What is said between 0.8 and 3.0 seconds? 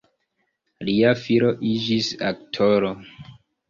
Lia filo iĝis aktoro.